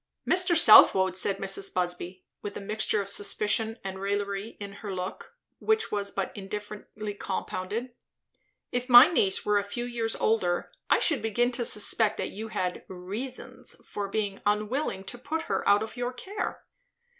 "Mr. 0.27 0.57
Southwode," 0.57 1.15
said 1.15 1.37
Mrs. 1.37 1.71
Busby, 1.71 2.23
with 2.41 2.57
a 2.57 2.59
mixture 2.59 3.01
of 3.01 3.09
suspicion 3.09 3.77
and 3.83 3.99
raillery 4.01 4.57
in 4.59 4.73
her 4.81 4.91
look, 4.91 5.35
which 5.59 5.91
was 5.91 6.09
but 6.09 6.31
indifferently 6.35 7.13
compounded, 7.13 7.93
"if 8.71 8.89
my 8.89 9.05
niece 9.05 9.45
were 9.45 9.59
a 9.59 9.63
few 9.63 9.85
years 9.85 10.15
older, 10.15 10.71
I 10.89 10.97
should 10.97 11.21
begin 11.21 11.51
to 11.51 11.63
suspect 11.63 12.17
that 12.17 12.31
you 12.31 12.47
had 12.47 12.83
reasons 12.87 13.75
for 13.85 14.07
being 14.07 14.41
unwilling 14.43 15.03
to 15.03 15.19
put 15.19 15.43
her 15.43 15.69
out 15.69 15.83
of 15.83 15.95
your 15.95 16.13
care." 16.13 16.63